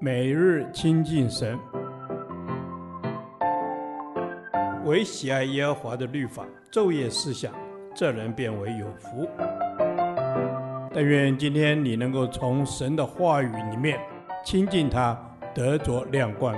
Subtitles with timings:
[0.00, 1.58] 每日亲近神，
[4.84, 7.52] 唯喜爱耶和华的律法，昼夜思想，
[7.94, 9.28] 这人便为有福。
[10.92, 13.98] 但愿今天你能够从神的话语里面
[14.44, 15.18] 亲近他，
[15.54, 16.54] 得着亮光。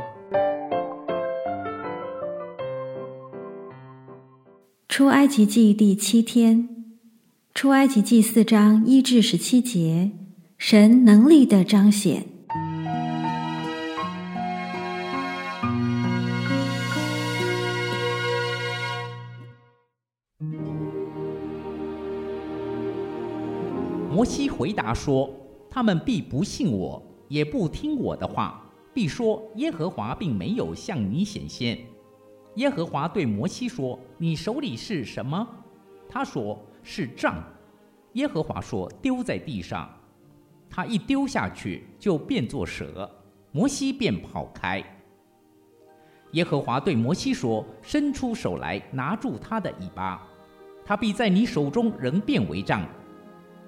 [4.89, 6.69] 出埃及记第七天，
[7.55, 10.11] 出埃及记四章一至十七节，
[10.59, 12.36] 神能力的彰显。
[24.17, 25.31] 摩西回答说
[25.69, 31.79] ：“他们必不信我，也不听我的话，必说耶和华并没有向你显现。”
[32.57, 35.47] 耶和华对摩西说：“你手里是什么？”
[36.09, 37.45] 他说：“是杖。”
[38.15, 39.87] 耶和华说：“丢在地上。”
[40.71, 43.07] 他一丢下去，就变作蛇，
[43.53, 44.83] 摩西便跑开。
[46.33, 50.27] 耶和华对摩西说：“伸出手来，拿住他的尾巴，
[50.87, 52.83] 他必在你手中仍变为杖。”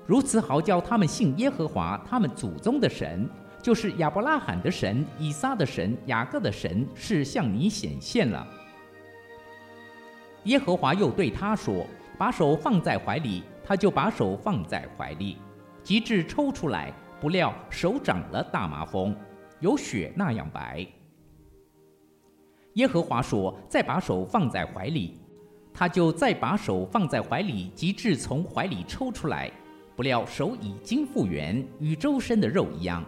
[0.09, 3.29] 如此好叫他们信耶和华他们祖宗的神，
[3.63, 8.49] 就是亚伯拉罕的神、以撒的神、雅各的神，是向你显现了。
[10.45, 11.87] 耶和华又对他说
[12.17, 15.37] ：“把手放在怀里。”他就把手放在怀里，
[15.83, 19.15] 及至抽出来，不料手长了大麻风，
[19.61, 20.87] 有雪那样白。
[22.77, 25.21] 耶和华说：“再把手放在怀里。”
[25.75, 29.53] 他就再把手放在怀里，及至从怀里抽出来。
[29.99, 33.05] 不料手已经复原，与周身的肉一样。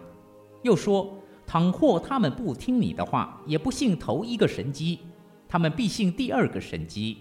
[0.61, 4.99] 又说：倘或他们不听你的话，也不信头一个神迹，
[5.47, 7.19] 他们必信第二个神迹。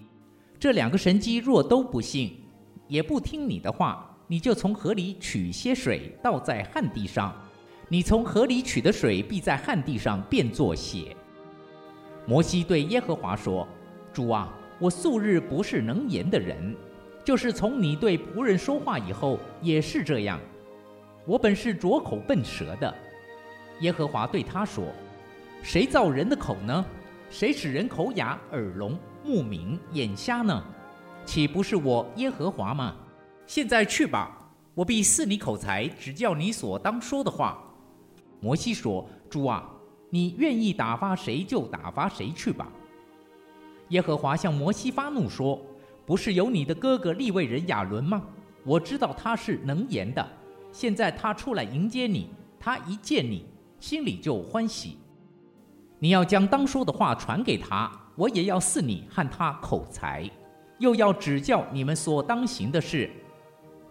[0.59, 2.33] 这两个神迹若都不信，
[2.89, 7.33] 也不听你的话，你就从河里取些水，倒在旱地上。
[7.89, 11.17] 你从河里取的水，必在旱地上变作血。
[12.27, 13.69] 摩西对耶和华说：
[14.13, 16.75] 主啊，我素日不是能言的人。
[17.31, 20.41] 就是从你对仆人说话以后，也是这样。
[21.25, 22.93] 我本是拙口笨舌的。
[23.83, 24.87] 耶和华对他说
[25.63, 26.85] ：“谁造人的口呢？
[27.31, 30.61] 谁使人口哑、耳聋、目明、眼瞎呢？
[31.25, 32.97] 岂不是我耶和华吗？
[33.47, 34.37] 现在去吧，
[34.75, 37.63] 我必赐你口才，指教你所当说的话。”
[38.43, 39.71] 摩西说：“主啊，
[40.09, 42.67] 你愿意打发谁就打发谁去吧。”
[43.91, 45.57] 耶和华向摩西发怒说。
[46.11, 48.21] 不是有你的哥哥立位人亚伦吗？
[48.65, 50.29] 我知道他是能言的。
[50.73, 52.29] 现在他出来迎接你，
[52.59, 53.47] 他一见你，
[53.79, 54.99] 心里就欢喜。
[56.01, 60.29] 你要将当说的话传给他，我也要赐你和他口才，
[60.81, 63.09] 又要指教你们所当行的事。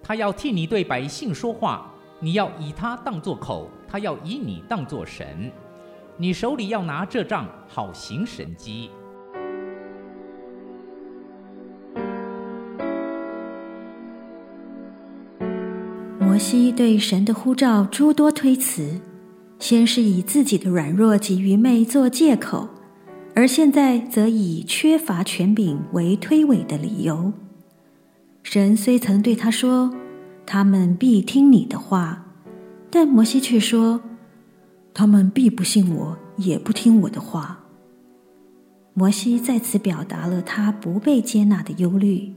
[0.03, 5.50] 他要替你对百姓说话，你要以他当作口，他要以你当作神。
[6.18, 8.90] 你手里要拿这杖，好行神迹。
[16.39, 19.00] 西对神的呼召诸多推辞，
[19.59, 22.69] 先是以自己的软弱及愚昧做借口，
[23.35, 27.33] 而现在则以缺乏权柄为推诿的理由。
[28.41, 29.94] 神虽曾对他说
[30.47, 32.25] ：“他们必听你的话。”
[32.89, 34.01] 但摩西却说
[34.95, 37.59] ：“他们必不信我，也不听我的话。”
[38.95, 42.33] 摩西在此表达了他不被接纳的忧虑。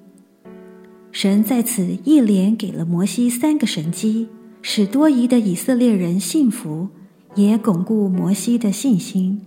[1.13, 4.29] 神在此一连给了摩西三个神迹，
[4.63, 6.89] 使多疑的以色列人信服，
[7.35, 9.39] 也巩固摩西的信心，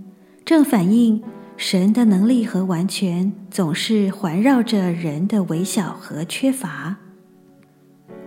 [0.45, 1.23] 正反映
[1.57, 6.97] 神的能力和完全总是环绕着人的微小和缺乏。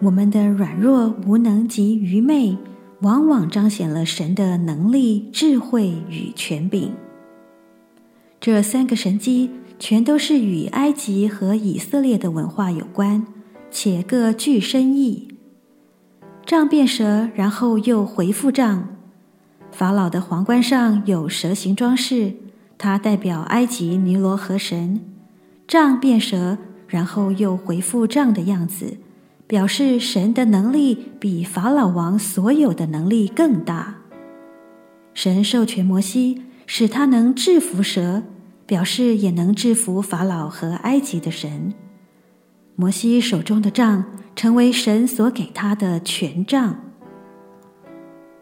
[0.01, 2.59] 我们的软弱、无能及愚昧，
[3.03, 6.93] 往往彰显了神的能力、智慧与权柄。
[8.41, 9.49] 这三个神迹。
[9.79, 13.27] 全都是与埃及和以色列的文化有关，
[13.71, 15.29] 且各具深意。
[16.45, 18.89] 杖变蛇，然后又回复杖。
[19.71, 22.33] 法老的皇冠上有蛇形装饰，
[22.77, 25.01] 它代表埃及尼罗河神。
[25.69, 26.59] 杖变蛇，
[26.89, 28.97] 然后又回复杖的样子，
[29.47, 33.97] 表示神的能力比法老王所有的能力更大。
[35.13, 38.23] 神授权摩西，使他能制服蛇。
[38.69, 41.73] 表示也能制服法老和埃及的神。
[42.77, 44.05] 摩西手中的杖
[44.37, 46.79] 成为神所给他的权杖。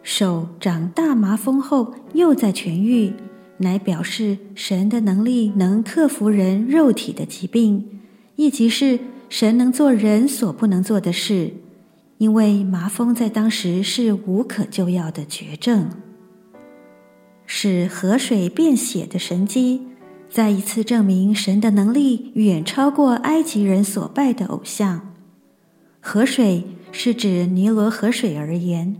[0.03, 3.13] 手长大麻风后又再痊愈，
[3.57, 8.01] 乃表示神的能力能克服人肉体的疾病，
[8.35, 11.53] 亦即是神能做人所不能做的事。
[12.17, 15.89] 因为麻风在当时是无可救药的绝症。
[17.45, 19.87] 使河水变血的神迹，
[20.29, 25.13] 再一次证明神的能力远超过埃及人所拜的偶像。
[25.99, 28.95] 河水是指尼罗河水而言，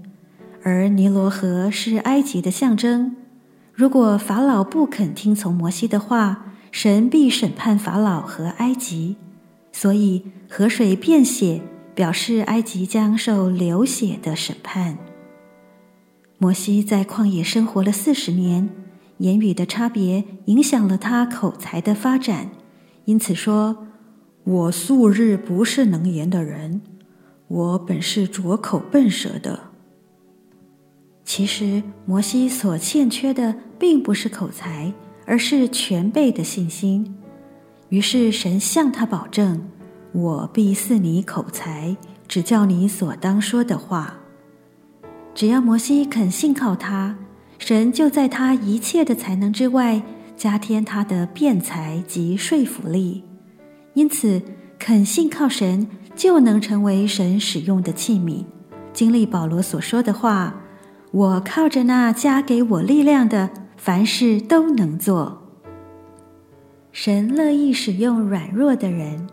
[0.63, 3.15] 而尼罗河是埃及的象征。
[3.73, 9.15] 如果法老不肯听从摩西的话，神必审判法老和埃及。
[9.71, 11.61] 所以河水变血，
[11.93, 14.97] 表示埃及将受流血的审判。
[16.39, 18.69] 摩西在旷野生活了四十年，
[19.19, 22.49] 言语的差别影响了他口才的发展，
[23.05, 23.87] 因此说
[24.43, 26.81] ：“我素日不是能言的人，
[27.47, 29.71] 我本是拙口笨舌的。”
[31.25, 34.93] 其实，摩西所欠缺的并不是口才，
[35.25, 37.17] 而是全备的信心。
[37.89, 39.67] 于是神向他保证
[40.13, 41.97] ：“我必赐你口才，
[42.27, 44.19] 只教你所当说的话。”
[45.35, 47.17] 只要摩西肯信靠他，
[47.59, 50.01] 神就在他一切的才能之外，
[50.35, 53.23] 加添他的辩才及说服力。
[53.93, 54.41] 因此，
[54.77, 58.45] 肯信靠神，就能成为神使用的器皿，
[58.93, 60.61] 经历保罗所说的话
[61.11, 65.41] ：“我靠着那加给我力量的，凡事都能做。”
[66.93, 69.27] 神乐意使用软弱的人，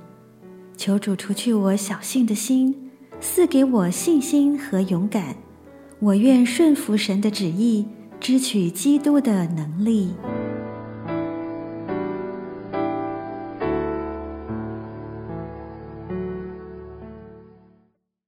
[0.76, 5.36] 求主除去我小信的心，赐给我信心和勇敢。
[6.00, 7.86] 我愿顺服神的旨意，
[8.24, 10.14] 支取基督的能力。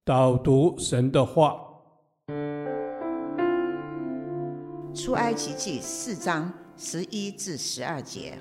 [0.05, 1.59] 导读神的话，
[4.93, 8.37] 出埃及记四章十一至十二节，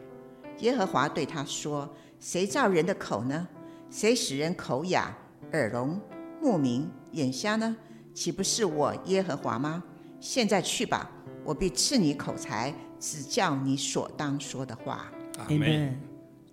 [0.59, 1.89] 耶和华对他说
[2.21, 3.49] ：“谁造人的口呢？
[3.89, 5.17] 谁使人口哑、
[5.53, 5.99] 耳聋、
[6.43, 7.75] 目明、眼瞎呢？”
[8.13, 9.83] 岂不是我耶和华吗？
[10.21, 11.11] 现在去吧，
[11.47, 15.07] 我必赐你口才，指教你所当说的话。
[15.39, 15.97] 阿门。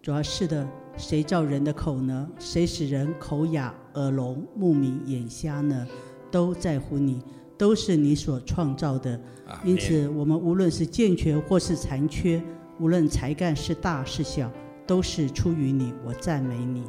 [0.04, 0.68] 主要是的，
[0.98, 2.30] 谁造人的口呢？
[2.38, 5.88] 谁使人口哑、耳聋、目明、眼瞎呢？
[6.30, 7.24] 都在乎你，
[7.58, 9.20] 都是你所创造的。
[9.64, 12.40] 因此，我们无论是健全或是残缺，
[12.80, 14.52] 无论才干是大是小，
[14.86, 15.92] 都是出于你。
[16.06, 16.84] 我赞美你。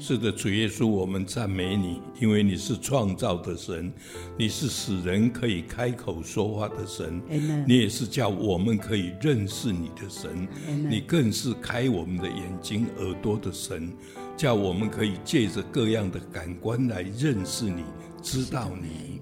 [0.00, 3.92] 是的，主耶稣，我们赞美你，因为你是创造的神，
[4.38, 7.20] 你是使人可以开口说话的神.
[7.68, 10.48] 你也是叫我们可以认识你的神.
[10.88, 13.92] 你更是开我们的眼睛、耳朵的神，
[14.38, 17.84] 叫我们可以借着各样的感官来认识你、
[18.22, 19.20] 知道你。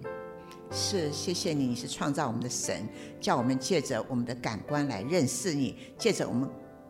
[0.71, 2.89] 是，谢谢你，你是创造我们的神，
[3.21, 6.49] 叫我们借着我们的感官来认识你，借着我们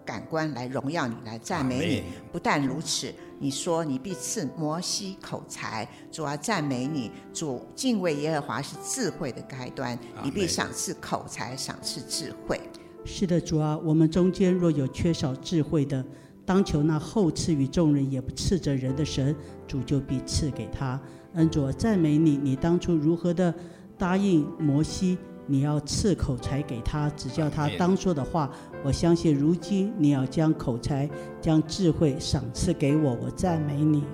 [0.09, 2.03] 感官来荣耀你、来赞美你。
[2.33, 3.13] 不但如此。
[3.41, 12.59] 你说你必赐摩西口才，主啊，赞美你，主敬畏耶和华是智慧的开端，你必赏赐口才，赏赐智慧。
[13.05, 16.05] 是的，主啊，我们中间若有缺少智慧的，
[16.45, 19.37] 当求那厚赐与众人也不赐着人的神，
[19.69, 21.01] 主就必赐给他。
[21.35, 23.55] 恩主赞美你，你当初如何的
[23.97, 25.17] 答应摩西？
[25.49, 28.49] 你要赐口才给他，指教他当说的话。
[28.85, 31.09] 我相信如今你要将口才、
[31.41, 34.05] 将智慧赏赐给我，我赞美你。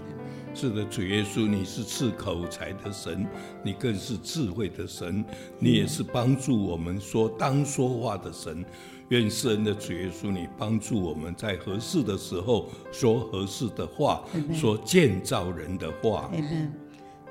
[0.54, 3.26] 是的，主耶稣，你是赐口才的神，
[3.64, 5.24] 你更是智慧的神，
[5.58, 8.64] 你也是帮助我们说当说话的神。
[9.08, 16.30] 愿圣恩的主耶稣，你帮助我们在合适的时候说合适的话说建造人的话。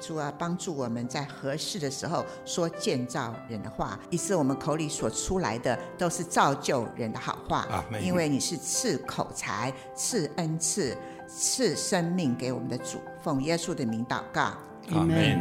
[0.05, 7.59] 主啊，帮助我们在合适的时候说建造人的话，以致我们口里所出来的都是造就人的好话。
[7.59, 14.51] 啊，因为你是赐口才、赐恩赐、赐生命给我们的主，奉耶稣的名祷告。
[14.91, 15.39] 阿门。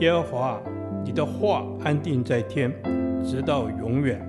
[0.00, 0.60] 耶和华，
[1.04, 2.72] 你的话安定在天，
[3.24, 4.20] 直到永远。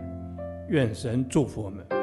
[0.70, 1.95] 愿神祝福我们。